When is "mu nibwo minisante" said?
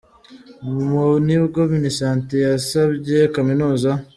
0.89-2.33